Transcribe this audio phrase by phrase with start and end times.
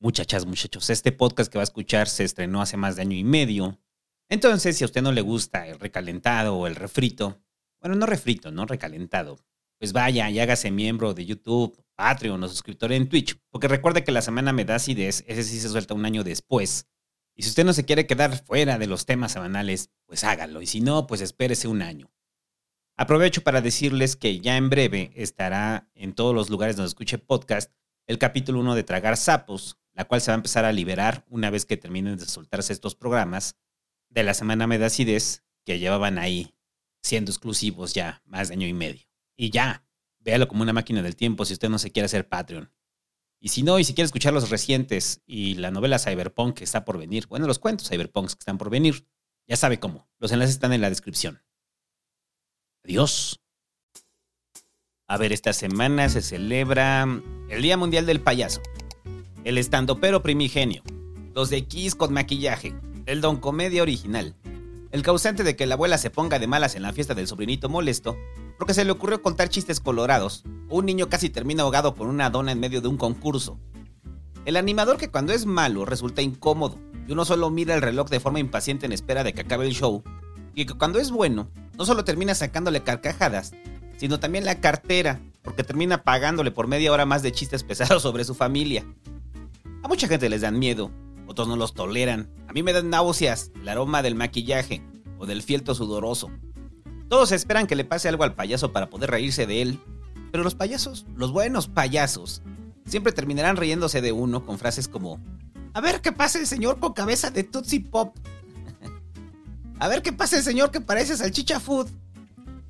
[0.00, 3.24] Muchachas, muchachos, este podcast que va a escuchar se estrenó hace más de año y
[3.24, 3.80] medio.
[4.28, 7.42] Entonces, si a usted no le gusta el recalentado o el refrito,
[7.80, 9.40] bueno, no refrito, no recalentado,
[9.76, 14.12] pues vaya y hágase miembro de YouTube, Patreon o suscriptor en Twitch, porque recuerde que
[14.12, 16.86] la semana me da acidez, ese sí se suelta un año después.
[17.34, 20.66] Y si usted no se quiere quedar fuera de los temas semanales, pues hágalo, y
[20.66, 22.08] si no, pues espérese un año.
[22.96, 27.72] Aprovecho para decirles que ya en breve estará en todos los lugares donde escuche podcast
[28.06, 31.50] el capítulo 1 de Tragar Sapos, la cual se va a empezar a liberar una
[31.50, 33.56] vez que terminen de soltarse estos programas
[34.08, 36.54] de la semana Medacides que llevaban ahí
[37.02, 39.08] siendo exclusivos ya más de año y medio.
[39.36, 39.84] Y ya,
[40.20, 42.72] véalo como una máquina del tiempo si usted no se quiere hacer Patreon.
[43.40, 46.84] Y si no, y si quiere escuchar los recientes y la novela Cyberpunk que está
[46.84, 49.04] por venir, bueno, los cuentos Cyberpunks que están por venir,
[49.48, 50.08] ya sabe cómo.
[50.20, 51.42] Los enlaces están en la descripción.
[52.84, 53.40] Adiós.
[55.08, 57.04] A ver, esta semana se celebra
[57.50, 58.62] el Día Mundial del Payaso
[59.44, 60.82] el estandopero primigenio,
[61.34, 62.74] los de Kiss con maquillaje,
[63.06, 64.34] el don comedia original,
[64.90, 67.68] el causante de que la abuela se ponga de malas en la fiesta del sobrinito
[67.68, 68.16] molesto,
[68.58, 72.52] porque se le ocurrió contar chistes colorados, un niño casi termina ahogado por una dona
[72.52, 73.58] en medio de un concurso,
[74.44, 78.18] el animador que cuando es malo resulta incómodo y uno solo mira el reloj de
[78.18, 80.02] forma impaciente en espera de que acabe el show,
[80.54, 83.52] y que cuando es bueno no solo termina sacándole carcajadas,
[83.98, 88.24] sino también la cartera, porque termina pagándole por media hora más de chistes pesados sobre
[88.24, 88.86] su familia.
[89.82, 90.90] A mucha gente les dan miedo,
[91.26, 92.30] otros no los toleran.
[92.48, 94.82] A mí me dan náuseas, el aroma del maquillaje
[95.18, 96.30] o del fieltro sudoroso.
[97.08, 99.80] Todos esperan que le pase algo al payaso para poder reírse de él.
[100.30, 102.42] Pero los payasos, los buenos payasos,
[102.84, 105.20] siempre terminarán riéndose de uno con frases como:
[105.74, 108.16] A ver qué pasa el señor con cabeza de Tootsie Pop.
[109.78, 111.88] A ver qué pasa el señor que parece salchicha food.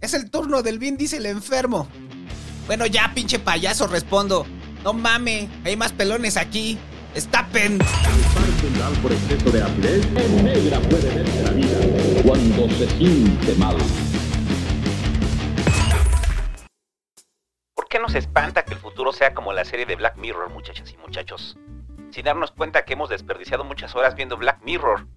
[0.00, 1.88] Es el turno del Vin dice el enfermo.
[2.66, 4.46] Bueno, ya, pinche payaso, respondo.
[4.84, 6.78] No mame, hay más pelones aquí.
[9.02, 13.76] Por exceso de acidez, en negra puede verse la vida cuando se siente mal.
[17.74, 20.92] ¿Por qué nos espanta que el futuro sea como la serie de Black Mirror, muchachas
[20.92, 21.56] y muchachos?
[22.10, 25.08] Sin darnos cuenta que hemos desperdiciado muchas horas viendo Black Mirror.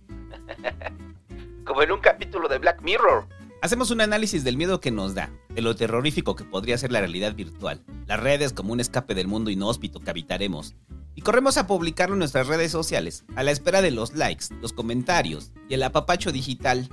[1.65, 3.27] como en un capítulo de Black Mirror.
[3.61, 6.99] Hacemos un análisis del miedo que nos da, de lo terrorífico que podría ser la
[6.99, 10.73] realidad virtual, las redes como un escape del mundo inhóspito que habitaremos,
[11.15, 14.73] y corremos a publicarlo en nuestras redes sociales, a la espera de los likes, los
[14.73, 16.89] comentarios y el apapacho digital.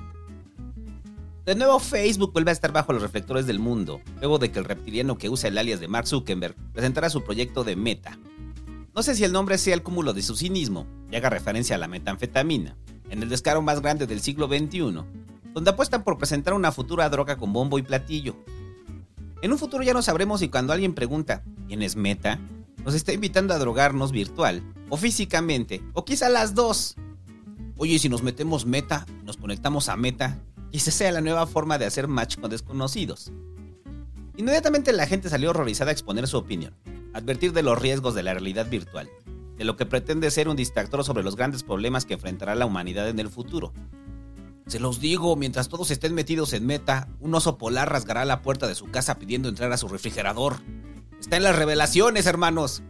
[1.47, 4.65] De nuevo Facebook vuelve a estar bajo los reflectores del mundo, luego de que el
[4.65, 8.19] reptiliano que usa el alias de Mark Zuckerberg presentara su proyecto de Meta.
[8.95, 11.78] No sé si el nombre sea el cúmulo de su cinismo y haga referencia a
[11.78, 12.77] la metanfetamina,
[13.09, 15.05] en el descaro más grande del siglo XXI,
[15.55, 18.37] donde apuestan por presentar una futura droga con bombo y platillo.
[19.41, 22.41] En un futuro ya no sabremos si cuando alguien pregunta, ¿quién es Meta?
[22.88, 26.97] Nos está invitando a drogarnos virtual, o físicamente, o quizá las dos.
[27.76, 30.38] Oye, si nos metemos Meta, nos conectamos a Meta,
[30.71, 33.31] quizá sea la nueva forma de hacer match con desconocidos.
[34.38, 36.75] Inmediatamente la gente salió horrorizada a exponer su opinión,
[37.12, 39.10] advertir de los riesgos de la realidad virtual,
[39.59, 43.06] de lo que pretende ser un distractor sobre los grandes problemas que enfrentará la humanidad
[43.10, 43.75] en el futuro,
[44.69, 48.66] se los digo, mientras todos estén metidos en meta, un oso polar rasgará la puerta
[48.66, 50.56] de su casa pidiendo entrar a su refrigerador.
[51.21, 52.83] Está en las revelaciones, hermanos.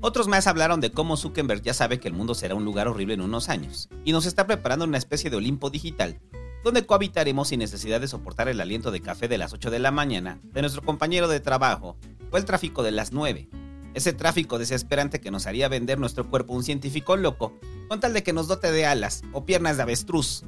[0.00, 3.14] Otros más hablaron de cómo Zuckerberg ya sabe que el mundo será un lugar horrible
[3.14, 6.18] en unos años, y nos está preparando una especie de Olimpo digital,
[6.64, 9.90] donde cohabitaremos sin necesidad de soportar el aliento de café de las 8 de la
[9.90, 11.96] mañana de nuestro compañero de trabajo,
[12.30, 13.50] o el tráfico de las 9.
[13.92, 17.52] Ese tráfico desesperante que nos haría vender nuestro cuerpo a un científico loco,
[17.88, 20.42] con tal de que nos dote de alas o piernas de avestruz.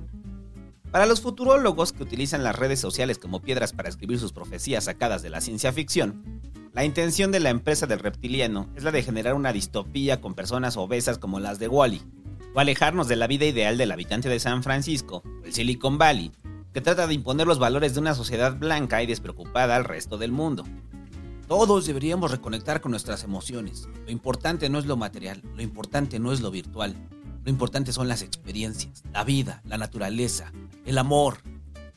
[0.91, 5.21] Para los futurólogos que utilizan las redes sociales como piedras para escribir sus profecías sacadas
[5.23, 6.41] de la ciencia ficción,
[6.77, 10.77] la intención de la empresa del reptiliano es la de generar una distopía con personas
[10.77, 12.03] obesas como las de Wally,
[12.55, 16.33] o alejarnos de la vida ideal del habitante de San Francisco, el Silicon Valley,
[16.75, 20.33] que trata de imponer los valores de una sociedad blanca y despreocupada al resto del
[20.33, 20.65] mundo.
[21.49, 23.89] Todos deberíamos reconectar con nuestras emociones.
[24.05, 26.95] Lo importante no es lo material, lo importante no es lo virtual,
[27.43, 30.53] lo importante son las experiencias, la vida, la naturaleza,
[30.84, 31.39] el amor.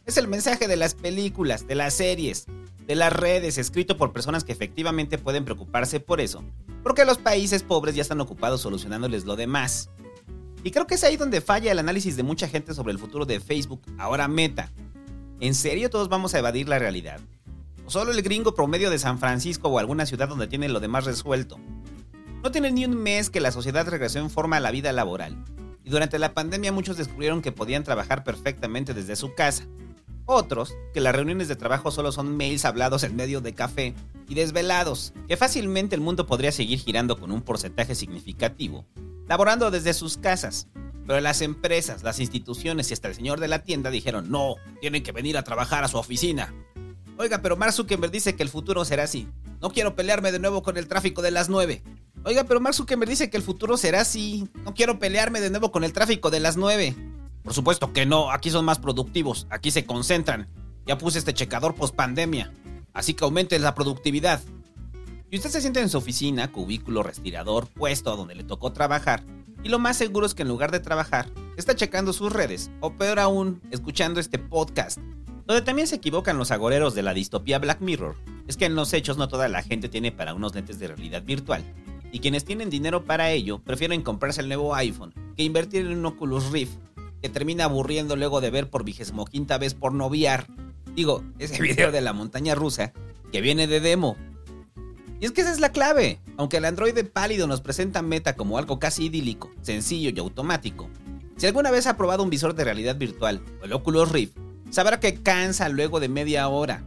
[0.06, 2.48] Es el mensaje de las películas, de las series,
[2.90, 6.44] de las redes, escrito por personas que efectivamente pueden preocuparse por eso,
[6.82, 9.92] porque los países pobres ya están ocupados solucionándoles lo demás.
[10.64, 13.28] Y creo que es ahí donde falla el análisis de mucha gente sobre el futuro
[13.28, 14.72] de Facebook, ahora Meta.
[15.40, 17.20] ¿En serio todos vamos a evadir la realidad?
[17.86, 21.06] ¿O solo el gringo promedio de San Francisco o alguna ciudad donde tiene lo demás
[21.06, 21.60] resuelto?
[22.42, 25.38] No tiene ni un mes que la sociedad regresó en forma a la vida laboral,
[25.84, 29.68] y durante la pandemia muchos descubrieron que podían trabajar perfectamente desde su casa.
[30.32, 33.96] Otros, que las reuniones de trabajo solo son mails hablados en medio de café
[34.28, 38.86] y desvelados, que fácilmente el mundo podría seguir girando con un porcentaje significativo,
[39.28, 40.68] laborando desde sus casas.
[41.08, 45.02] Pero las empresas, las instituciones y hasta el señor de la tienda dijeron, no, tienen
[45.02, 46.54] que venir a trabajar a su oficina.
[47.18, 49.28] Oiga, pero Mark Zuckerberg dice que el futuro será así.
[49.62, 51.82] No quiero pelearme de nuevo con el tráfico de las 9.
[52.24, 54.48] Oiga, pero Mark Zuckerberg dice que el futuro será así.
[54.64, 56.96] No quiero pelearme de nuevo con el tráfico de las 9.
[57.50, 60.48] Por supuesto que no, aquí son más productivos, aquí se concentran.
[60.86, 62.54] Ya puse este checador post pandemia,
[62.94, 64.40] así que aumente la productividad.
[65.32, 69.24] Y usted se siente en su oficina, cubículo, respirador, puesto donde le tocó trabajar,
[69.64, 72.94] y lo más seguro es que en lugar de trabajar, está checando sus redes, o
[72.94, 75.00] peor aún, escuchando este podcast,
[75.48, 78.16] donde también se equivocan los agoreros de la distopía Black Mirror,
[78.48, 81.24] es que en los hechos no toda la gente tiene para unos lentes de realidad
[81.24, 81.64] virtual,
[82.12, 86.06] y quienes tienen dinero para ello prefieren comprarse el nuevo iPhone que invertir en un
[86.06, 86.78] Oculus Rift,
[87.22, 90.48] que termina aburriendo luego de ver por vigésimo quinta vez por noviar.
[90.96, 92.94] Digo, ese video de la montaña rusa
[93.32, 94.18] que viene de demo.
[95.20, 96.20] Y es que esa es la clave.
[96.38, 100.90] Aunque el androide pálido nos presenta Meta como algo casi idílico, sencillo y automático,
[101.36, 104.38] si alguna vez ha probado un visor de realidad virtual o el Oculus Rift,
[104.72, 106.84] sabrá que cansa luego de media hora.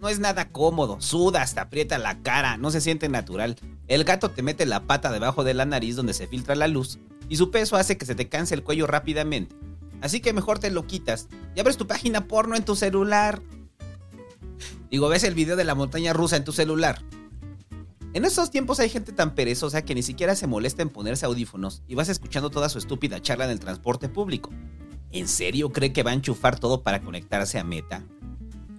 [0.00, 3.56] No es nada cómodo, suda hasta aprieta la cara, no se siente natural.
[3.88, 6.98] El gato te mete la pata debajo de la nariz donde se filtra la luz
[7.28, 9.54] y su peso hace que se te canse el cuello rápidamente.
[10.04, 13.40] Así que mejor te lo quitas y abres tu página porno en tu celular.
[14.90, 17.02] Digo, ves el video de la montaña rusa en tu celular.
[18.12, 21.82] En estos tiempos hay gente tan perezosa que ni siquiera se molesta en ponerse audífonos
[21.88, 24.50] y vas escuchando toda su estúpida charla en el transporte público.
[25.10, 28.04] ¿En serio cree que va a enchufar todo para conectarse a Meta?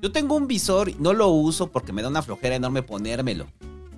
[0.04, 3.48] Yo tengo un visor y no lo uso porque me da una flojera enorme ponérmelo.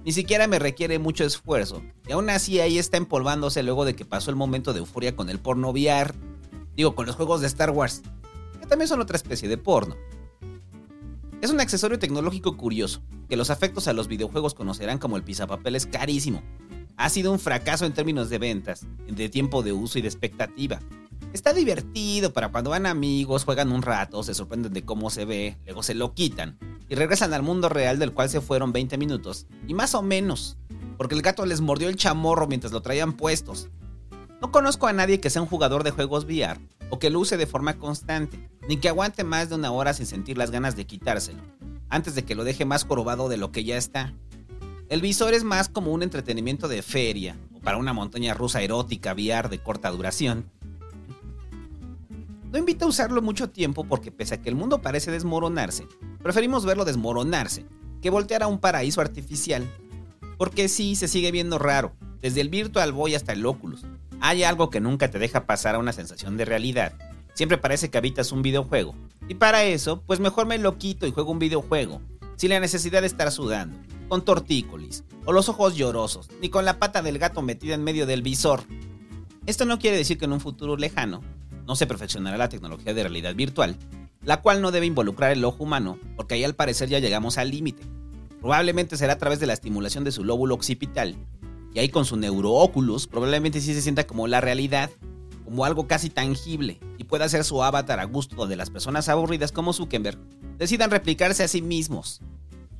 [0.06, 1.84] Ni siquiera me requiere mucho esfuerzo.
[2.08, 5.30] Y aún así ahí está empolvándose luego de que pasó el momento de euforia con
[5.30, 6.14] el porno VR.
[6.78, 8.04] Digo, con los juegos de Star Wars.
[8.62, 9.96] Que también son otra especie de porno.
[11.42, 15.88] Es un accesorio tecnológico curioso, que los afectos a los videojuegos conocerán como el pisapapeles
[15.88, 16.44] carísimo.
[16.96, 20.80] Ha sido un fracaso en términos de ventas, de tiempo de uso y de expectativa.
[21.34, 25.58] Está divertido para cuando van amigos, juegan un rato, se sorprenden de cómo se ve,
[25.66, 26.58] luego se lo quitan
[26.90, 30.58] y regresan al mundo real del cual se fueron 20 minutos, y más o menos,
[30.98, 33.70] porque el gato les mordió el chamorro mientras lo traían puestos.
[34.42, 37.38] No conozco a nadie que sea un jugador de juegos VR o que lo use
[37.38, 40.86] de forma constante, ni que aguante más de una hora sin sentir las ganas de
[40.86, 41.42] quitárselo,
[41.90, 44.14] antes de que lo deje más corobado de lo que ya está.
[44.90, 49.14] El visor es más como un entretenimiento de feria o para una montaña rusa erótica
[49.14, 50.50] VR de corta duración
[52.52, 55.86] no invita a usarlo mucho tiempo porque pese a que el mundo parece desmoronarse,
[56.24, 57.66] preferimos verlo desmoronarse
[58.02, 59.68] que voltear a un paraíso artificial.
[60.38, 63.86] Porque sí, se sigue viendo raro, desde el Virtual Boy hasta el Oculus.
[64.20, 66.94] Hay algo que nunca te deja pasar a una sensación de realidad.
[67.34, 68.96] Siempre parece que habitas un videojuego.
[69.30, 72.02] Y para eso, pues mejor me lo quito y juego un videojuego,
[72.36, 73.78] sin la necesidad de estar sudando,
[74.08, 78.06] con tortícolis, o los ojos llorosos, ni con la pata del gato metida en medio
[78.06, 78.64] del visor.
[79.46, 81.22] Esto no quiere decir que en un futuro lejano
[81.68, 83.78] no se perfeccionará la tecnología de realidad virtual,
[84.24, 87.52] la cual no debe involucrar el ojo humano, porque ahí al parecer ya llegamos al
[87.52, 87.84] límite.
[88.42, 91.16] Probablemente será a través de la estimulación de su lóbulo occipital,
[91.80, 94.90] ahí con su neurooculus probablemente sí se sienta como la realidad,
[95.44, 99.52] como algo casi tangible, y pueda ser su avatar a gusto donde las personas aburridas
[99.52, 100.20] como Zuckerberg
[100.58, 102.22] decidan replicarse a sí mismos.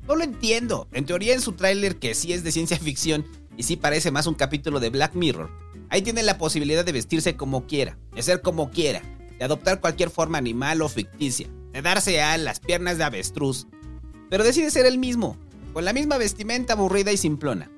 [0.06, 3.64] No lo entiendo, en teoría en su tráiler que sí es de ciencia ficción y
[3.64, 5.50] sí parece más un capítulo de Black Mirror,
[5.90, 9.02] Ahí tiene la posibilidad de vestirse como quiera, de ser como quiera,
[9.38, 13.66] de adoptar cualquier forma animal o ficticia, de darse a las piernas de avestruz.
[14.28, 15.38] Pero decide ser el mismo,
[15.72, 17.70] con la misma vestimenta aburrida y simplona.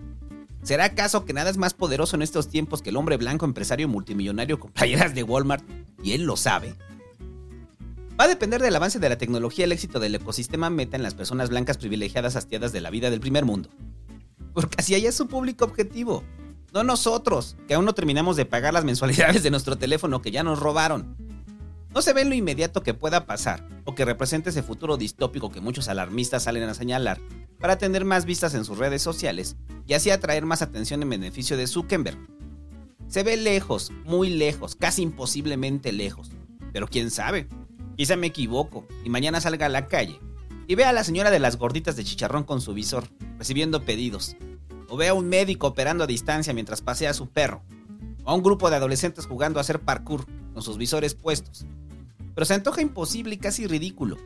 [0.62, 3.88] ¿Será acaso que nada es más poderoso en estos tiempos que el hombre blanco empresario
[3.88, 5.64] multimillonario con playeras de Walmart
[6.02, 6.74] y él lo sabe?
[8.20, 11.14] Va a depender del avance de la tecnología el éxito del ecosistema meta en las
[11.14, 13.70] personas blancas privilegiadas hastiadas de la vida del primer mundo.
[14.52, 16.22] Porque así allá es su público objetivo.
[16.74, 20.42] No nosotros, que aún no terminamos de pagar las mensualidades de nuestro teléfono que ya
[20.42, 21.16] nos robaron.
[21.92, 25.60] No se ve lo inmediato que pueda pasar, o que represente ese futuro distópico que
[25.60, 27.18] muchos alarmistas salen a señalar,
[27.58, 29.56] para tener más vistas en sus redes sociales
[29.86, 32.16] y así atraer más atención en beneficio de Zuckerberg.
[33.08, 36.30] Se ve lejos, muy lejos, casi imposiblemente lejos.
[36.72, 37.48] Pero quién sabe,
[37.96, 40.20] quizá me equivoco y mañana salga a la calle
[40.68, 44.36] y vea a la señora de las gorditas de chicharrón con su visor, recibiendo pedidos,
[44.88, 47.62] o ve a un médico operando a distancia mientras pasea a su perro,
[48.22, 50.24] o a un grupo de adolescentes jugando a hacer parkour
[50.60, 51.64] con sus visores puestos.
[52.34, 54.18] Pero se antoja imposible y casi ridículo.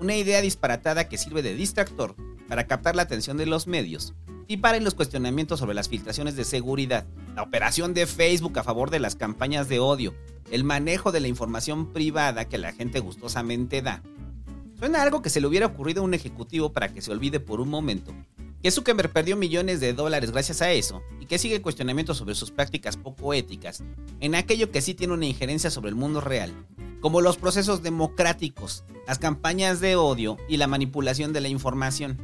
[0.00, 2.16] Una idea disparatada que sirve de distractor
[2.48, 4.12] para captar la atención de los medios
[4.48, 7.06] y para los cuestionamientos sobre las filtraciones de seguridad,
[7.36, 10.14] la operación de Facebook a favor de las campañas de odio,
[10.50, 14.02] el manejo de la información privada que la gente gustosamente da.
[14.80, 17.60] Suena algo que se le hubiera ocurrido a un ejecutivo para que se olvide por
[17.60, 18.12] un momento
[18.62, 22.50] que Zuckerberg perdió millones de dólares gracias a eso y que sigue cuestionamiento sobre sus
[22.50, 23.82] prácticas poco éticas
[24.20, 26.52] en aquello que sí tiene una injerencia sobre el mundo real,
[27.00, 32.18] como los procesos democráticos, las campañas de odio y la manipulación de la información.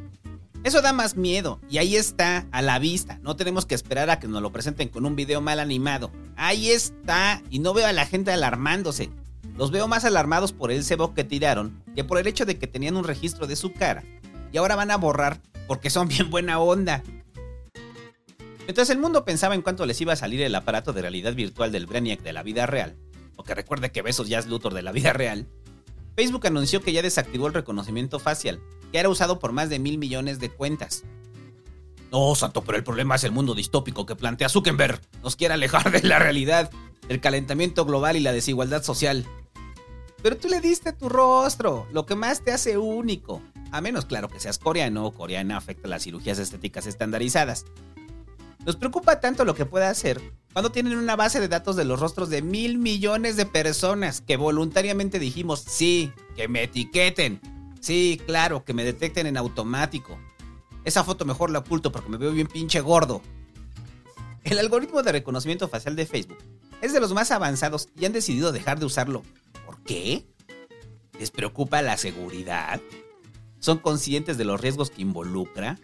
[0.65, 3.19] Eso da más miedo y ahí está, a la vista.
[3.21, 6.11] No tenemos que esperar a que nos lo presenten con un video mal animado.
[6.35, 9.11] Ahí está y no veo a la gente alarmándose.
[9.57, 12.65] Los veo más alarmados por el cebo que tiraron que por el hecho de que
[12.65, 14.03] tenían un registro de su cara.
[14.51, 17.03] Y ahora van a borrar porque son bien buena onda.
[18.65, 21.71] Mientras el mundo pensaba en cuánto les iba a salir el aparato de realidad virtual
[21.71, 22.95] del Brainiac de la vida real,
[23.35, 25.47] o que recuerde que Besos ya es Luthor de la vida real,
[26.15, 28.59] Facebook anunció que ya desactivó el reconocimiento facial,
[28.91, 31.03] que era usado por más de mil millones de cuentas.
[32.11, 35.01] No, santo, pero el problema es el mundo distópico que plantea Zuckerberg.
[35.21, 36.71] Nos quiere alejar de la realidad,
[37.07, 39.25] del calentamiento global y la desigualdad social.
[40.25, 43.43] Pero tú le diste tu rostro, lo que más te hace único.
[43.71, 47.65] A menos, claro, que seas coreano o coreana afecta las cirugías estéticas estandarizadas.
[48.65, 50.19] Nos preocupa tanto lo que pueda hacer
[50.51, 54.35] cuando tienen una base de datos de los rostros de mil millones de personas que
[54.35, 57.39] voluntariamente dijimos, sí, que me etiqueten.
[57.79, 60.17] Sí, claro, que me detecten en automático.
[60.85, 63.21] Esa foto mejor la oculto porque me veo bien pinche gordo.
[64.43, 66.39] El algoritmo de reconocimiento facial de Facebook
[66.81, 69.21] es de los más avanzados y han decidido dejar de usarlo.
[69.65, 70.25] ¿Por qué?
[71.19, 72.81] ¿Les preocupa la seguridad?
[73.59, 75.79] ¿Son conscientes de los riesgos que involucra?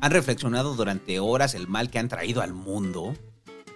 [0.00, 3.14] ¿Han reflexionado durante horas el mal que han traído al mundo?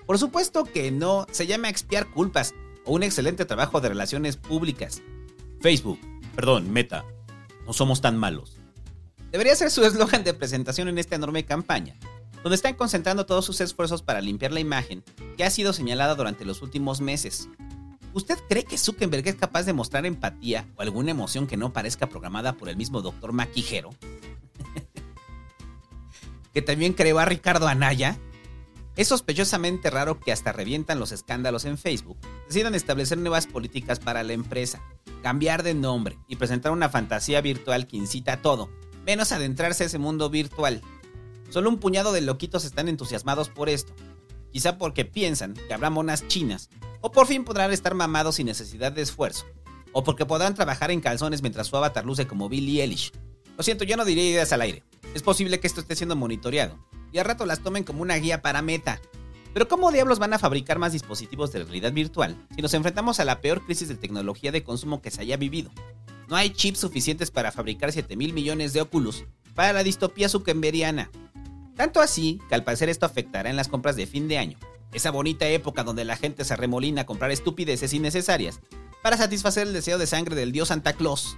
[0.07, 2.55] Por supuesto que no, se llama expiar culpas
[2.85, 5.03] o un excelente trabajo de relaciones públicas.
[5.61, 6.01] Facebook,
[6.35, 7.05] perdón, Meta,
[7.67, 8.57] no somos tan malos.
[9.31, 11.97] Debería ser su eslogan de presentación en esta enorme campaña,
[12.43, 15.05] donde están concentrando todos sus esfuerzos para limpiar la imagen
[15.37, 17.49] que ha sido señalada durante los últimos meses.
[18.15, 22.09] ¿Usted cree que Zuckerberg es capaz de mostrar empatía o alguna emoción que no parezca
[22.09, 23.91] programada por el mismo doctor Maquijero?
[26.53, 28.19] que también creó a Ricardo Anaya.
[28.97, 34.25] Es sospechosamente raro que hasta revientan los escándalos en Facebook, decidan establecer nuevas políticas para
[34.25, 34.83] la empresa,
[35.23, 38.71] cambiar de nombre y presentar una fantasía virtual que incita a todo,
[39.07, 40.83] menos adentrarse a ese mundo virtual.
[41.51, 43.93] Solo un puñado de loquitos están entusiasmados por esto,
[44.51, 46.69] quizá porque piensan que habrá monas chinas,
[47.01, 49.47] o por fin podrán estar mamados sin necesidad de esfuerzo,
[49.93, 53.13] o porque podrán trabajar en calzones mientras su avatar luce como Billie Eilish.
[53.57, 54.85] Lo siento, yo no diría ideas al aire.
[55.15, 56.79] Es posible que esto esté siendo monitoreado,
[57.13, 59.01] y al rato las tomen como una guía para meta.
[59.55, 63.25] Pero ¿cómo diablos van a fabricar más dispositivos de realidad virtual si nos enfrentamos a
[63.25, 65.71] la peor crisis de tecnología de consumo que se haya vivido?
[66.29, 69.25] No hay chips suficientes para fabricar 7 mil millones de Oculus
[69.55, 71.11] para la distopía zuckerbergiana.
[71.75, 74.59] Tanto así que al parecer esto afectará en las compras de fin de año,
[74.93, 78.61] esa bonita época donde la gente se remolina a comprar estupideces innecesarias
[79.03, 81.37] para satisfacer el deseo de sangre del dios Santa Claus.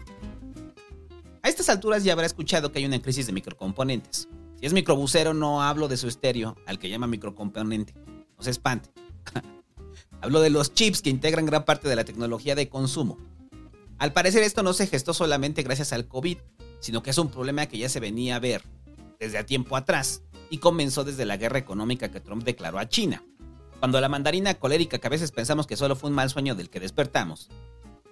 [1.43, 4.29] A estas alturas ya habrá escuchado que hay una crisis de microcomponentes.
[4.59, 7.95] Si es microbusero no hablo de su estéreo, al que llama microcomponente.
[8.37, 8.91] No se espante.
[10.21, 13.19] hablo de los chips que integran gran parte de la tecnología de consumo.
[13.99, 16.39] Al parecer esto no se gestó solamente gracias al COVID,
[16.81, 18.63] sino que es un problema que ya se venía a ver
[19.19, 23.23] desde a tiempo atrás y comenzó desde la guerra económica que Trump declaró a China.
[23.81, 26.69] Cuando la mandarina colérica que a veces pensamos que solo fue un mal sueño del
[26.69, 27.49] que despertamos,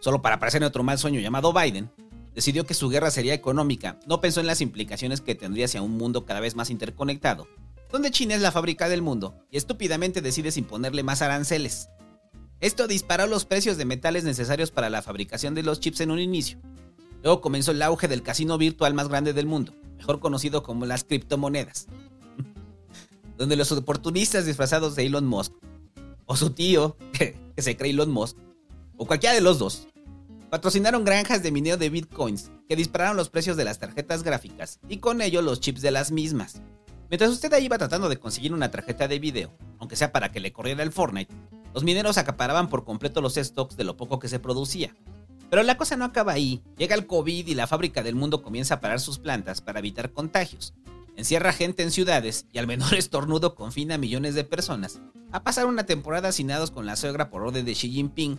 [0.01, 1.91] solo para aparecer en otro mal sueño llamado Biden,
[2.35, 5.99] decidió que su guerra sería económica, no pensó en las implicaciones que tendría hacia un
[5.99, 7.49] mundo cada vez más interconectado,
[7.93, 11.91] donde China es la fábrica del mundo y estúpidamente decides imponerle más aranceles.
[12.61, 16.19] Esto disparó los precios de metales necesarios para la fabricación de los chips en un
[16.19, 16.59] inicio.
[17.23, 21.05] Luego comenzó el auge del casino virtual más grande del mundo, mejor conocido como las
[21.05, 21.89] criptomonedas,
[23.39, 25.53] donde los oportunistas disfrazados de Elon Musk,
[26.27, 28.37] o su tío, que se cree Elon Musk,
[28.97, 29.87] o cualquiera de los dos,
[30.51, 34.99] patrocinaron granjas de mineo de bitcoins que dispararon los precios de las tarjetas gráficas y
[34.99, 36.61] con ello los chips de las mismas.
[37.11, 40.41] Mientras usted ahí iba tratando de conseguir una tarjeta de video, aunque sea para que
[40.41, 41.35] le corriera el Fortnite,
[41.73, 44.95] los mineros acaparaban por completo los stocks de lo poco que se producía.
[45.49, 46.63] Pero la cosa no acaba ahí.
[46.77, 50.13] Llega el COVID y la fábrica del mundo comienza a parar sus plantas para evitar
[50.13, 50.75] contagios.
[51.19, 55.01] Encierra gente en ciudades y al menor estornudo confina a millones de personas
[55.33, 58.39] a pasar una temporada hacinados con la suegra por orden de Xi Jinping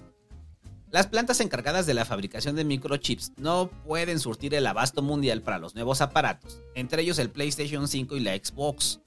[0.90, 5.60] las plantas encargadas de la fabricación de microchips no pueden surtir el abasto mundial para
[5.60, 9.02] los nuevos aparatos, entre ellos el PlayStation 5 y la Xbox.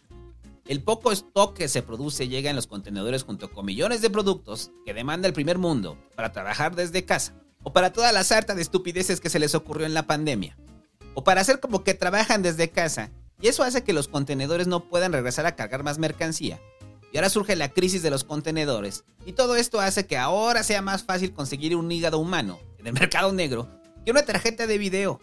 [0.69, 4.71] El poco stock que se produce llega en los contenedores junto con millones de productos
[4.85, 8.63] que demanda el primer mundo para trabajar desde casa, o para toda la sarta de
[8.63, 10.57] estupideces que se les ocurrió en la pandemia,
[11.15, 13.11] o para hacer como que trabajan desde casa,
[13.43, 16.61] y eso hace que los contenedores no puedan regresar a cargar más mercancía
[17.13, 19.05] y ahora surge la crisis de los contenedores.
[19.27, 22.93] Y todo esto hace que ahora sea más fácil conseguir un hígado humano en el
[22.95, 23.69] mercado negro
[24.05, 25.21] que una tarjeta de video.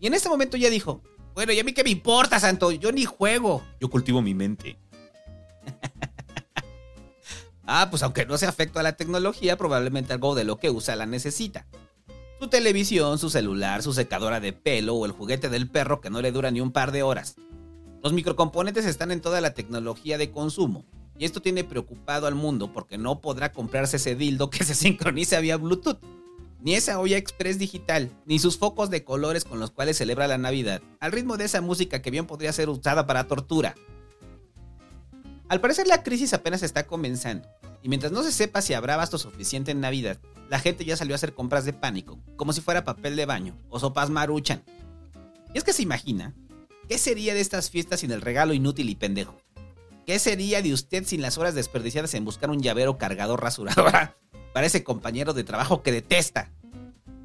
[0.00, 1.02] Y en este momento ya dijo,
[1.34, 2.70] Bueno, ¿y a mí qué me importa, Santo?
[2.72, 3.64] Yo ni juego.
[3.80, 4.78] Yo cultivo mi mente.
[7.64, 10.96] ah, pues aunque no sea afecto a la tecnología, probablemente algo de lo que usa
[10.96, 11.66] la necesita.
[12.42, 16.20] Su televisión, su celular, su secadora de pelo o el juguete del perro que no
[16.20, 17.36] le dura ni un par de horas.
[18.02, 20.84] Los microcomponentes están en toda la tecnología de consumo.
[21.16, 25.40] Y esto tiene preocupado al mundo porque no podrá comprarse ese dildo que se sincronice
[25.40, 26.00] vía Bluetooth
[26.60, 30.36] ni esa olla express digital, ni sus focos de colores con los cuales celebra la
[30.36, 33.76] Navidad, al ritmo de esa música que bien podría ser usada para tortura.
[35.48, 37.46] Al parecer la crisis apenas está comenzando,
[37.82, 41.14] y mientras no se sepa si habrá abasto suficiente en Navidad, la gente ya salió
[41.14, 44.62] a hacer compras de pánico, como si fuera papel de baño o sopas maruchan.
[45.54, 46.34] Y es que se imagina,
[46.88, 49.36] ¿qué sería de estas fiestas sin el regalo inútil y pendejo?
[50.06, 54.16] ¿Qué sería de usted sin las horas desperdiciadas en buscar un llavero cargador rasuradora
[54.52, 56.50] para ese compañero de trabajo que detesta.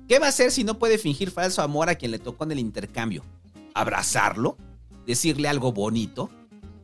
[0.08, 2.54] ¿Qué va a hacer si no puede fingir falso amor a quien le tocó en
[2.54, 3.24] el intercambio?
[3.74, 4.58] ¿Abrazarlo?
[5.06, 6.30] ¿Decirle algo bonito?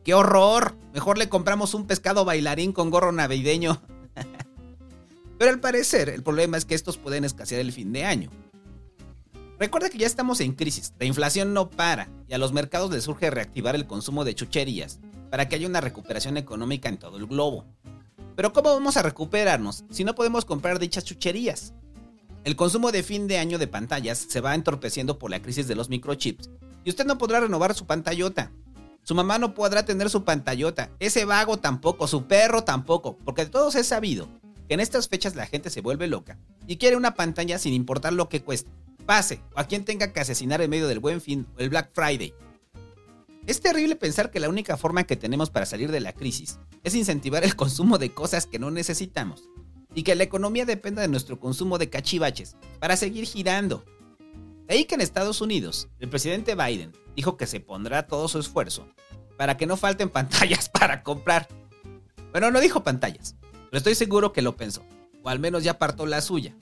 [0.04, 0.76] ¡Qué horror!
[0.94, 3.82] Mejor le compramos un pescado bailarín con gorro navideño.
[5.38, 8.30] Pero al parecer, el problema es que estos pueden escasear el fin de año.
[9.60, 13.06] Recuerda que ya estamos en crisis, la inflación no para y a los mercados les
[13.06, 17.28] surge reactivar el consumo de chucherías para que haya una recuperación económica en todo el
[17.28, 17.66] globo.
[18.36, 21.74] Pero ¿cómo vamos a recuperarnos si no podemos comprar dichas chucherías?
[22.44, 25.76] El consumo de fin de año de pantallas se va entorpeciendo por la crisis de
[25.76, 26.50] los microchips
[26.84, 28.52] y usted no podrá renovar su pantallota.
[29.04, 33.52] Su mamá no podrá tener su pantallota, ese vago tampoco, su perro tampoco, porque de
[33.52, 34.30] todos es sabido
[34.68, 38.14] que en estas fechas la gente se vuelve loca y quiere una pantalla sin importar
[38.14, 38.72] lo que cueste,
[39.06, 41.92] pase o a quien tenga que asesinar en medio del buen fin o el Black
[41.94, 42.34] Friday.
[43.46, 46.96] Es terrible pensar que la única forma que tenemos para salir de la crisis es
[46.96, 49.50] incentivar el consumo de cosas que no necesitamos
[49.94, 53.84] y que la economía dependa de nuestro consumo de cachivaches para seguir girando.
[54.68, 58.40] De ahí que en Estados Unidos, el presidente Biden dijo que se pondrá todo su
[58.40, 58.88] esfuerzo
[59.38, 61.48] para que no falten pantallas para comprar.
[62.32, 63.36] Bueno, no dijo pantallas,
[63.70, 64.84] pero estoy seguro que lo pensó,
[65.22, 66.56] o al menos ya partó la suya.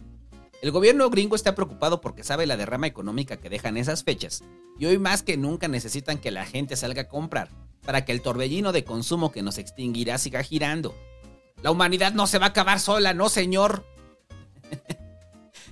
[0.62, 4.44] El gobierno gringo está preocupado porque sabe la derrama económica que dejan esas fechas,
[4.78, 7.50] y hoy más que nunca necesitan que la gente salga a comprar,
[7.84, 10.96] para que el torbellino de consumo que nos extinguirá siga girando.
[11.62, 13.86] La humanidad no se va a acabar sola, no señor.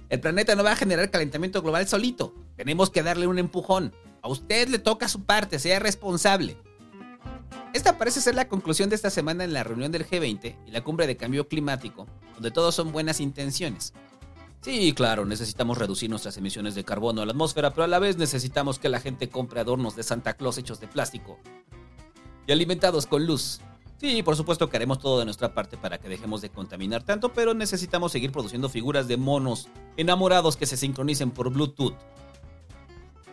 [0.09, 3.93] El planeta no va a generar calentamiento global solito, tenemos que darle un empujón.
[4.21, 6.57] A usted le toca su parte, sea responsable.
[7.73, 10.83] Esta parece ser la conclusión de esta semana en la reunión del G20 y la
[10.83, 13.93] cumbre de cambio climático, donde todos son buenas intenciones.
[14.61, 18.17] Sí, claro, necesitamos reducir nuestras emisiones de carbono a la atmósfera, pero a la vez
[18.17, 21.39] necesitamos que la gente compre adornos de Santa Claus hechos de plástico
[22.47, 23.61] y alimentados con luz.
[23.99, 27.33] Sí, por supuesto que haremos todo de nuestra parte para que dejemos de contaminar tanto,
[27.33, 31.95] pero necesitamos seguir produciendo figuras de monos enamorados que se sincronicen por Bluetooth.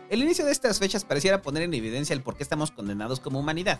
[0.09, 3.39] El inicio de estas fechas pareciera poner en evidencia el por qué estamos condenados como
[3.39, 3.79] humanidad.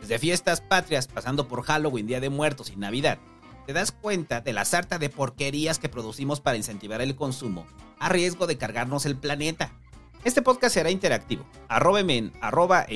[0.00, 3.18] Desde fiestas patrias, pasando por Halloween, Día de Muertos y Navidad,
[3.66, 7.66] te das cuenta de la sarta de porquerías que producimos para incentivar el consumo,
[7.98, 9.72] a riesgo de cargarnos el planeta.
[10.24, 11.44] Este podcast será interactivo.
[11.66, 12.86] Arróbeme en arroba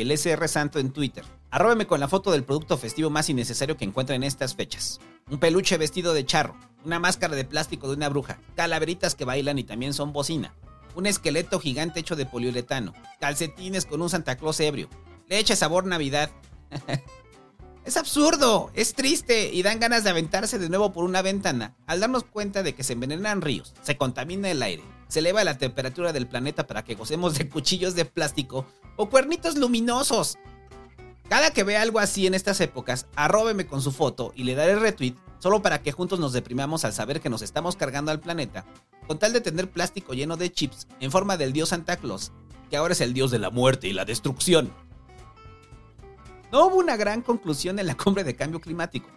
[0.46, 1.24] Santo en Twitter.
[1.50, 5.00] Arróbeme con la foto del producto festivo más innecesario que encuentren en estas fechas.
[5.30, 9.58] Un peluche vestido de charro, una máscara de plástico de una bruja, calaveritas que bailan
[9.58, 10.54] y también son bocina,
[10.94, 14.88] un esqueleto gigante hecho de poliuretano, calcetines con un Santa Claus ebrio,
[15.28, 16.30] leche sabor Navidad.
[17.86, 22.00] Es absurdo, es triste y dan ganas de aventarse de nuevo por una ventana al
[22.00, 26.12] darnos cuenta de que se envenenan ríos, se contamina el aire, se eleva la temperatura
[26.12, 30.36] del planeta para que gocemos de cuchillos de plástico o cuernitos luminosos.
[31.28, 34.76] Cada que vea algo así en estas épocas, arróbeme con su foto y le daré
[34.76, 38.64] retweet solo para que juntos nos deprimamos al saber que nos estamos cargando al planeta,
[39.06, 42.32] con tal de tener plástico lleno de chips en forma del dios Santa Claus,
[42.70, 44.72] que ahora es el dios de la muerte y la destrucción.
[46.52, 49.08] No hubo una gran conclusión en la cumbre de cambio climático.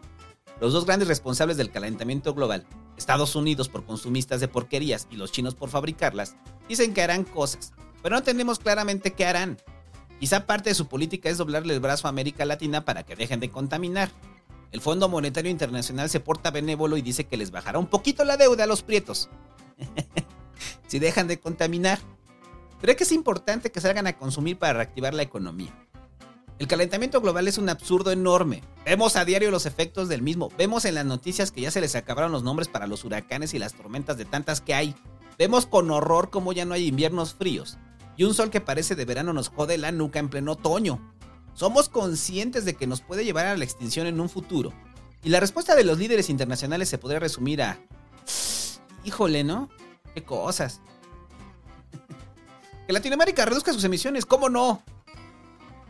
[0.59, 2.65] Los dos grandes responsables del calentamiento global,
[2.97, 6.35] Estados Unidos por consumistas de porquerías y los chinos por fabricarlas,
[6.67, 9.57] dicen que harán cosas, pero no tenemos claramente qué harán.
[10.19, 13.39] Quizá parte de su política es doblarle el brazo a América Latina para que dejen
[13.39, 14.11] de contaminar.
[14.71, 18.37] El Fondo Monetario Internacional se porta benévolo y dice que les bajará un poquito la
[18.37, 19.29] deuda a los prietos.
[20.87, 21.99] si dejan de contaminar.
[22.81, 25.73] Creo que es importante que salgan a consumir para reactivar la economía.
[26.59, 28.63] El calentamiento global es un absurdo enorme.
[28.85, 30.49] Vemos a diario los efectos del mismo.
[30.57, 33.59] Vemos en las noticias que ya se les acabaron los nombres para los huracanes y
[33.59, 34.95] las tormentas de tantas que hay.
[35.37, 37.77] Vemos con horror cómo ya no hay inviernos fríos.
[38.19, 40.99] Y un sol que parece de verano nos jode la nuca en pleno otoño.
[41.53, 44.73] Somos conscientes de que nos puede llevar a la extinción en un futuro.
[45.23, 47.79] Y la respuesta de los líderes internacionales se podría resumir a...
[49.05, 49.69] Híjole, ¿no?
[50.13, 50.81] Qué cosas.
[52.87, 54.83] Que Latinoamérica reduzca sus emisiones, ¿cómo no?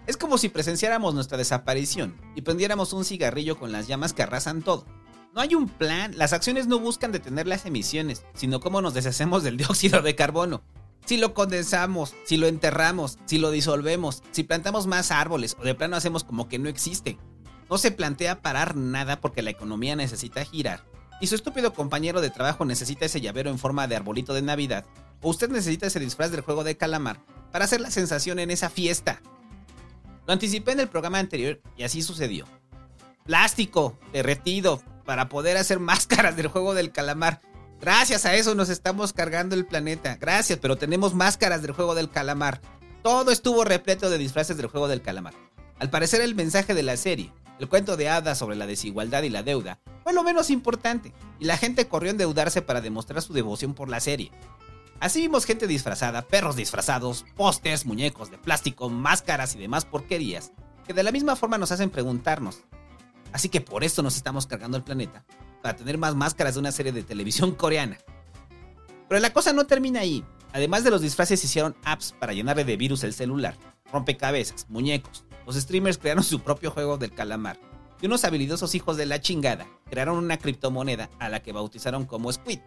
[0.05, 4.61] Es como si presenciáramos nuestra desaparición y prendiéramos un cigarrillo con las llamas que arrasan
[4.61, 4.85] todo.
[5.33, 9.41] No hay un plan, las acciones no buscan detener las emisiones, sino cómo nos deshacemos
[9.41, 10.61] del dióxido de carbono.
[11.09, 15.73] Si lo condensamos, si lo enterramos, si lo disolvemos, si plantamos más árboles o de
[15.73, 17.17] plano hacemos como que no existe.
[17.67, 20.85] No se plantea parar nada porque la economía necesita girar.
[21.19, 24.85] Y su estúpido compañero de trabajo necesita ese llavero en forma de arbolito de Navidad.
[25.23, 27.19] O usted necesita ese disfraz del juego de calamar
[27.51, 29.19] para hacer la sensación en esa fiesta.
[30.27, 32.45] Lo anticipé en el programa anterior y así sucedió.
[33.25, 37.41] Plástico, derretido, para poder hacer máscaras del juego del calamar.
[37.81, 40.17] Gracias a eso nos estamos cargando el planeta.
[40.17, 42.59] Gracias, pero tenemos máscaras del juego del calamar.
[43.01, 45.33] Todo estuvo repleto de disfraces del juego del calamar.
[45.79, 49.29] Al parecer el mensaje de la serie, el cuento de hadas sobre la desigualdad y
[49.29, 53.31] la deuda fue lo menos importante, y la gente corrió a endeudarse para demostrar su
[53.31, 54.31] devoción por la serie.
[54.99, 60.51] Así vimos gente disfrazada, perros disfrazados, pósters, muñecos de plástico, máscaras y demás porquerías,
[60.85, 62.59] que de la misma forma nos hacen preguntarnos.
[63.31, 65.23] Así que por esto nos estamos cargando el planeta,
[65.61, 67.97] para tener más máscaras de una serie de televisión coreana.
[69.07, 70.23] Pero la cosa no termina ahí.
[70.53, 73.55] Además de los disfraces, hicieron apps para llenarle de virus el celular,
[73.91, 77.57] rompecabezas, muñecos, los streamers crearon su propio juego del calamar.
[78.01, 82.31] Y unos habilidosos hijos de la chingada crearon una criptomoneda a la que bautizaron como
[82.31, 82.59] Squid.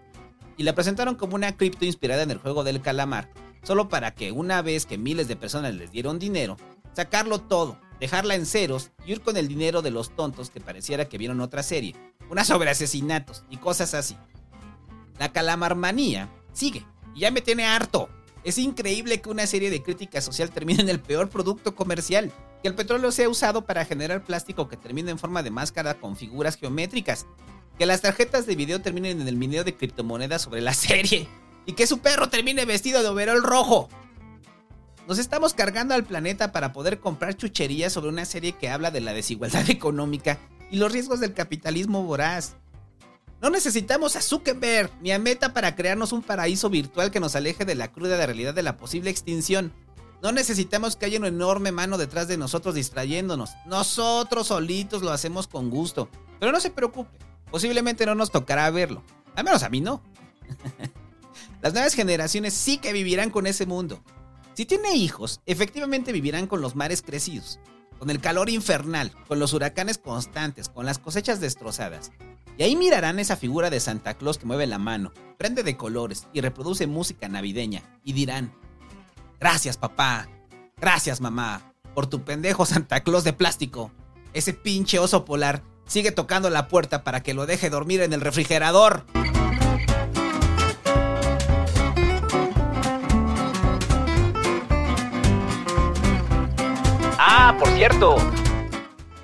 [0.57, 3.31] Y la presentaron como una cripto inspirada en el juego del calamar,
[3.63, 6.57] solo para que una vez que miles de personas les dieron dinero,
[6.93, 11.09] sacarlo todo, dejarla en ceros y ir con el dinero de los tontos que pareciera
[11.09, 11.95] que vieron otra serie,
[12.31, 14.17] una sobre asesinatos y cosas así.
[15.19, 18.09] La calamarmanía sigue y ya me tiene harto.
[18.45, 22.33] Es increíble que una serie de crítica social termine en el peor producto comercial
[22.63, 26.17] que el petróleo sea usado para generar plástico que termine en forma de máscara con
[26.17, 27.27] figuras geométricas,
[27.77, 31.29] que las tarjetas de video terminen en el video de criptomonedas sobre la serie,
[31.67, 33.89] y que su perro termine vestido de overol rojo.
[35.09, 39.01] Nos estamos cargando al planeta para poder comprar chucherías sobre una serie que habla de
[39.01, 40.39] la desigualdad económica
[40.73, 42.57] y los riesgos del capitalismo voraz.
[43.43, 47.65] No necesitamos a Zuckerberg ni a Meta para crearnos un paraíso virtual que nos aleje
[47.67, 49.73] de la cruda realidad de la posible extinción.
[50.23, 53.51] No necesitamos que haya una enorme mano detrás de nosotros distrayéndonos.
[53.67, 56.09] Nosotros solitos lo hacemos con gusto.
[56.41, 57.11] Pero no se preocupe,
[57.51, 59.03] posiblemente no nos tocará verlo.
[59.35, 60.03] Al menos a mí no.
[61.61, 64.03] Las nuevas generaciones sí que vivirán con ese mundo.
[64.55, 67.59] Si tiene hijos, efectivamente vivirán con los mares crecidos,
[68.03, 72.11] con el calor infernal, con los huracanes constantes, con las cosechas destrozadas.
[72.59, 76.27] Y ahí mirarán esa figura de Santa Claus que mueve la mano, prende de colores
[76.33, 78.53] y reproduce música navideña, y dirán,
[79.39, 80.27] Gracias, papá.
[80.79, 81.73] Gracias, mamá.
[81.95, 83.93] Por tu pendejo Santa Claus de plástico.
[84.33, 88.21] Ese pinche oso polar sigue tocando la puerta para que lo deje dormir en el
[88.21, 89.07] refrigerador.
[97.63, 98.17] Por cierto.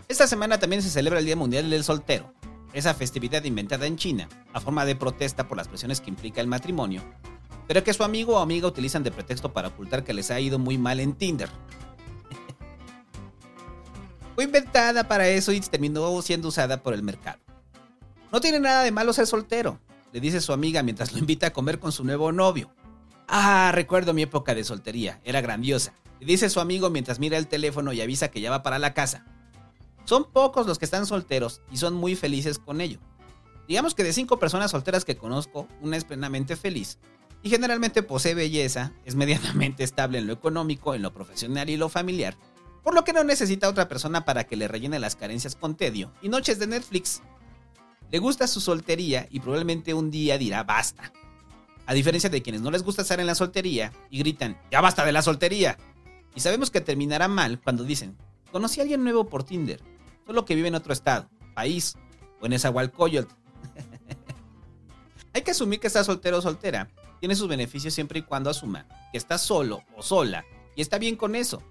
[0.06, 2.32] Esta semana también se celebra el Día Mundial del Soltero,
[2.72, 6.46] esa festividad inventada en China, a forma de protesta por las presiones que implica el
[6.46, 7.02] matrimonio
[7.68, 10.58] pero que su amigo o amiga utilizan de pretexto para ocultar que les ha ido
[10.58, 11.50] muy mal en Tinder.
[14.34, 17.38] Fue inventada para eso y terminó siendo usada por el mercado.
[18.32, 19.78] No tiene nada de malo ser soltero,
[20.12, 22.70] le dice su amiga mientras lo invita a comer con su nuevo novio.
[23.28, 25.92] Ah, recuerdo mi época de soltería, era grandiosa,
[26.24, 29.24] dice su amigo mientras mira el teléfono y avisa que ya va para la casa.
[30.04, 32.98] Son pocos los que están solteros y son muy felices con ello.
[33.66, 36.98] Digamos que de cinco personas solteras que conozco, una es plenamente feliz
[37.42, 41.88] y generalmente posee belleza, es medianamente estable en lo económico, en lo profesional y lo
[41.88, 42.36] familiar,
[42.82, 46.12] por lo que no necesita otra persona para que le rellene las carencias con tedio
[46.22, 47.22] y noches de Netflix.
[48.10, 51.12] Le gusta su soltería y probablemente un día dirá basta.
[51.84, 55.04] A diferencia de quienes no les gusta estar en la soltería y gritan, ya basta
[55.04, 55.78] de la soltería.
[56.34, 58.16] Y sabemos que terminará mal cuando dicen,
[58.52, 59.80] conocí a alguien nuevo por Tinder,
[60.26, 61.96] solo que vive en otro estado, país
[62.40, 63.34] o en Esahualcoyotl.
[65.34, 68.86] Hay que asumir que está soltero o soltera tiene sus beneficios siempre y cuando asuma
[69.12, 70.44] que está solo o sola
[70.76, 71.62] y está bien con eso.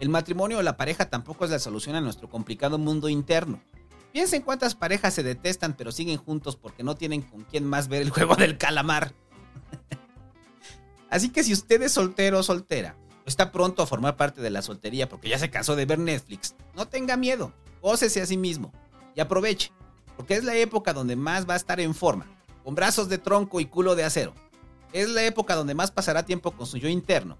[0.00, 3.62] El matrimonio o la pareja tampoco es la solución a nuestro complicado mundo interno.
[4.12, 8.02] Piensen cuántas parejas se detestan pero siguen juntos porque no tienen con quién más ver
[8.02, 9.12] el juego del calamar.
[11.10, 12.96] Así que si usted es soltero o soltera,
[13.26, 16.54] está pronto a formar parte de la soltería porque ya se cansó de ver Netflix,
[16.74, 18.72] no tenga miedo, gócese a sí mismo
[19.14, 19.72] y aproveche,
[20.16, 22.26] porque es la época donde más va a estar en forma,
[22.62, 24.34] con brazos de tronco y culo de acero.
[24.92, 27.36] Es la época donde más pasará tiempo con su yo interno.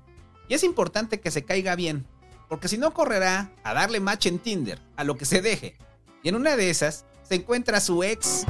[0.48, 2.06] Y es importante que se caiga bien,
[2.48, 5.76] porque si no correrá a darle match en Tinder, a lo que se deje.
[6.22, 8.44] Y en una de esas se encuentra su ex.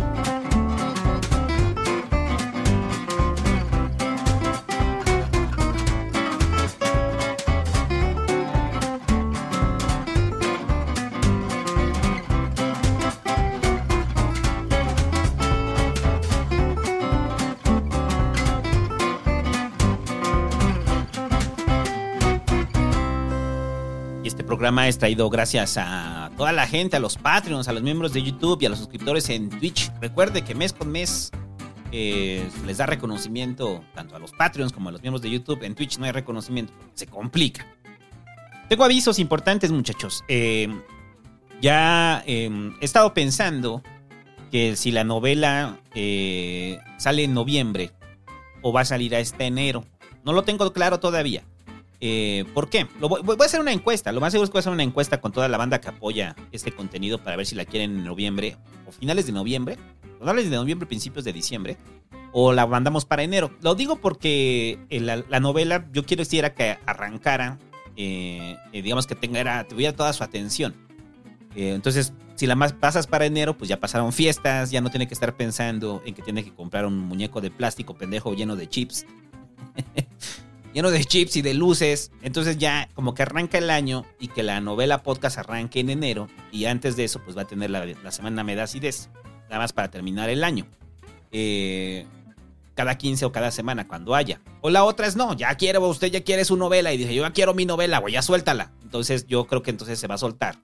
[24.64, 28.22] Programa es traído gracias a toda la gente, a los Patreons, a los miembros de
[28.22, 29.92] YouTube y a los suscriptores en Twitch.
[30.00, 31.30] Recuerde que mes con mes
[31.92, 35.62] eh, les da reconocimiento tanto a los Patreons como a los miembros de YouTube.
[35.64, 37.66] En Twitch no hay reconocimiento, se complica.
[38.70, 40.24] Tengo avisos importantes, muchachos.
[40.28, 40.74] Eh,
[41.60, 43.82] ya em, he estado pensando
[44.50, 47.90] que si la novela eh, sale en noviembre
[48.62, 49.84] o va a salir a este enero.
[50.24, 51.44] No lo tengo claro todavía.
[52.06, 52.86] Eh, ¿Por qué?
[53.00, 54.12] voy, a hacer una encuesta.
[54.12, 55.88] Lo más seguro es que voy a hacer una encuesta con toda la banda que
[55.88, 59.78] apoya este contenido para ver si la quieren en noviembre o finales de noviembre.
[60.18, 61.78] Finales de noviembre, principios de diciembre.
[62.32, 63.52] O la mandamos para enero.
[63.62, 67.58] Lo digo porque la, novela yo quiero decir que arrancara,
[67.96, 70.74] eh, eh, digamos que tenga, tuviera toda su atención.
[71.54, 75.14] entonces, si la más pasas para enero, pues ya pasaron fiestas, ya no tiene que
[75.14, 79.06] estar pensando en que tiene que comprar un muñeco de plástico pendejo lleno de chips.
[80.74, 82.10] lleno de chips y de luces.
[82.20, 86.28] Entonces ya como que arranca el año y que la novela podcast arranque en enero.
[86.52, 88.74] Y antes de eso, pues va a tener la, semana Me das
[89.48, 90.66] Nada más para terminar el año.
[91.30, 92.06] Eh,
[92.74, 94.40] cada 15 o cada semana, cuando haya.
[94.60, 96.92] O la otra es no, ya quiero, usted ya quiere su novela.
[96.92, 98.72] Y dice, yo ya quiero mi novela, güey, ya suéltala.
[98.82, 100.58] Entonces yo creo que entonces se va a soltar.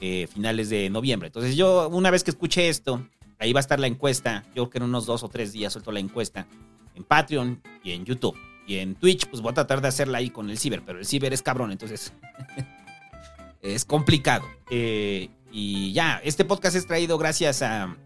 [0.00, 1.26] Eh, finales de noviembre.
[1.26, 3.04] Entonces yo, una vez que escuche esto,
[3.40, 4.44] ahí va a estar la encuesta.
[4.54, 6.46] Yo creo que en unos dos o tres días suelto la encuesta
[6.94, 8.36] en Patreon y en YouTube.
[8.68, 11.06] Y en Twitch, pues voy a tratar de hacerla ahí con el ciber, pero el
[11.06, 12.12] ciber es cabrón, entonces
[13.62, 14.44] es complicado.
[14.70, 17.96] Eh, y ya, este podcast es traído gracias a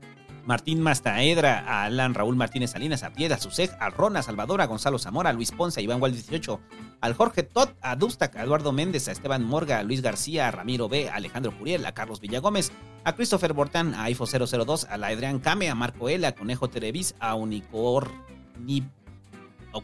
[0.47, 4.67] Martín Mastaedra, a Alan Raúl Martínez Salinas, a Piedra, a Susej, a Rona, Salvador, a
[4.67, 6.61] Gonzalo Zamora, a Luis Ponce, a Iván Wald 18,
[7.01, 10.53] al Jorge Tot, a Dustac, a Eduardo Méndez, a Esteban Morga, a Luis García, a
[10.53, 12.71] Ramiro B, a Alejandro Juriel, a Carlos Villagómez,
[13.03, 16.71] a Christopher Bortán, a IFO 002, a la Adrián Came, a Marco L, a Conejo
[16.71, 18.13] Terevis, a Unicor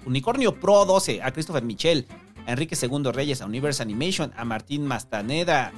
[0.06, 2.06] Unicornio Pro 12, a Christopher Michel,
[2.46, 5.72] a Enrique II Reyes, a Universe Animation, a Martín Mastaneda,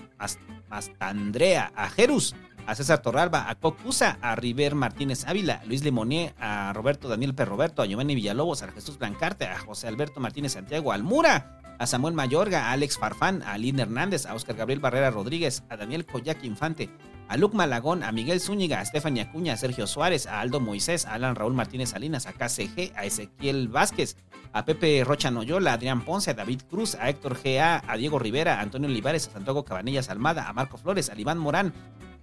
[0.68, 2.34] Mastandrea, a Jerus,
[2.66, 7.34] a César Torralba, a Cocusa, a River Martínez Ávila, a Luis Lemonier, a Roberto Daniel
[7.34, 12.14] Perroberto, a Giovanni Villalobos, a Jesús Blancarte, a José Alberto Martínez Santiago, Almura, a Samuel
[12.14, 16.44] Mayorga, a Alex Farfán, a Lynn Hernández, a Oscar Gabriel Barrera Rodríguez, a Daniel Coyac
[16.44, 16.90] Infante,
[17.30, 21.06] a Luc Malagón, a Miguel Zúñiga, a Estefania Acuña, a Sergio Suárez, a Aldo Moisés,
[21.06, 24.16] a Alan Raúl Martínez Salinas, a KCG, a Ezequiel Vázquez,
[24.52, 28.18] a Pepe Rocha Noyola, a Adrián Ponce, a David Cruz, a Héctor GA, a Diego
[28.18, 31.72] Rivera, a Antonio Olivares, a Santiago Cabanillas Almada, a Marco Flores, a Iván Morán,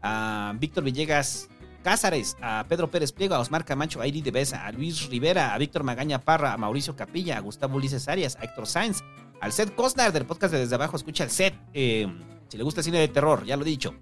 [0.02, 1.48] a Víctor Villegas
[1.84, 5.54] Cázares, a Pedro Pérez Pliego, a Osmar Camacho, a Iri de Besa, a Luis Rivera,
[5.54, 9.06] a Víctor Magaña Parra, a Mauricio Capilla, a Gustavo Ulises Arias, a Héctor Sainz,
[9.40, 11.56] al Seth Cosnar del podcast de Desde Abajo, escucha el set.
[11.74, 12.14] Eh,
[12.50, 13.94] si le gusta el cine de terror, ya lo he dicho.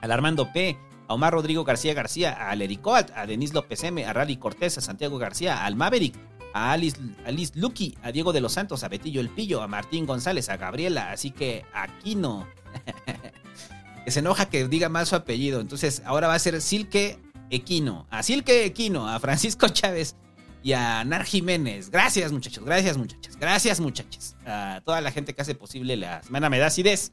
[0.00, 0.78] Al Armando P.,
[1.08, 4.80] a Omar Rodrigo García García, a Lericoat, a Denis López M, a Rally Cortés, a
[4.80, 6.14] Santiago García, al Maverick,
[6.52, 10.06] a Alice, Alice Lucky, a Diego de los Santos, a Betillo El Pillo, a Martín
[10.06, 12.46] González, a Gabriela, así que Aquino.
[14.04, 15.60] que se enoja que diga mal su apellido.
[15.60, 17.18] Entonces ahora va a ser Silke
[17.50, 20.16] Equino, a Silke Equino, a Francisco Chávez
[20.62, 21.90] y a Nar Jiménez.
[21.90, 24.36] Gracias muchachos, gracias muchachas, gracias muchachas.
[24.46, 27.12] A toda la gente que hace posible la Semana Me da acidez.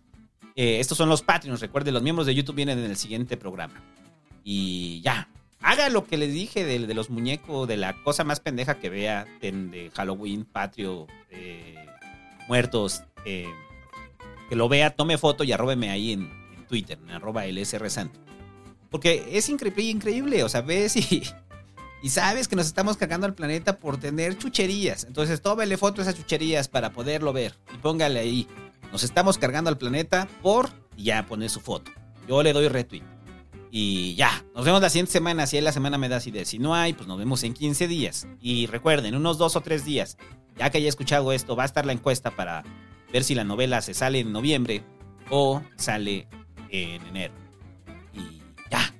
[0.55, 3.81] Eh, estos son los Patreons, recuerden, los miembros de YouTube vienen en el siguiente programa.
[4.43, 5.29] Y ya,
[5.61, 8.89] haga lo que les dije de, de los muñecos, de la cosa más pendeja que
[8.89, 11.75] vea de, Halloween, patrio, eh,
[12.47, 13.51] muertos, eh,
[14.49, 18.19] que lo vea, tome foto y arróbeme ahí en, Twitter, arroba LSR Santo.
[18.89, 21.23] Porque es increíble, increíble, o sea, ves y,
[22.01, 25.03] y sabes que nos estamos cargando al planeta por tener chucherías.
[25.03, 28.47] Entonces tómele foto a esas chucherías para poderlo ver y póngale ahí
[28.93, 31.91] nos estamos cargando al planeta por ya poner su foto.
[32.29, 33.01] Yo le doy retweet.
[33.71, 35.47] Y ya, nos vemos la siguiente semana.
[35.47, 36.45] Si hay la semana me da idea.
[36.45, 38.27] Si no hay, pues nos vemos en 15 días.
[38.39, 40.19] Y recuerden, unos dos o tres días,
[40.57, 42.63] ya que haya escuchado esto, va a estar la encuesta para
[43.11, 44.83] ver si la novela se sale en noviembre
[45.31, 46.27] o sale
[46.69, 47.33] en enero.
[48.13, 48.93] Y ya.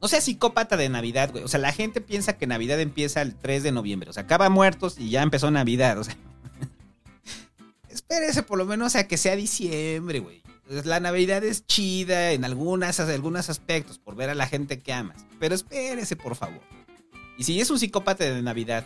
[0.00, 1.42] No sea psicópata de Navidad, güey.
[1.42, 4.10] O sea, la gente piensa que Navidad empieza el 3 de noviembre.
[4.10, 5.98] O sea, acaba muertos y ya empezó Navidad.
[5.98, 6.16] O sea,
[8.08, 10.42] espérese por lo menos a que sea diciembre, güey.
[10.66, 14.92] Pues, la Navidad es chida en algunas, algunos aspectos, por ver a la gente que
[14.92, 15.26] amas.
[15.38, 16.60] Pero espérese, por favor.
[17.36, 18.84] Y si es un psicópata de Navidad,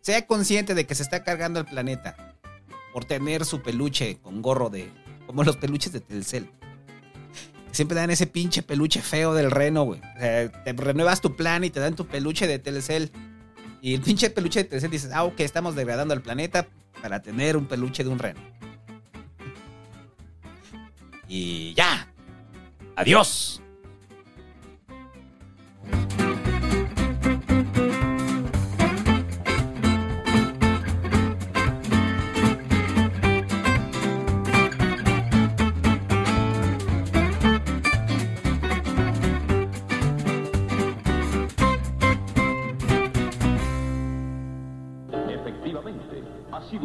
[0.00, 2.16] sea consciente de que se está cargando el planeta
[2.92, 4.90] por tener su peluche con gorro de.
[5.26, 6.50] como los peluches de Telcel.
[7.70, 10.00] Siempre dan ese pinche peluche feo del reno, güey.
[10.00, 13.12] O sea, te renuevas tu plan y te dan tu peluche de Telcel.
[13.82, 16.66] Y el pinche peluche de Telcel dices, ah, ok, estamos degradando el planeta
[17.00, 18.40] para tener un peluche de un reno.
[21.28, 22.08] Y ya.
[22.96, 23.62] Adiós.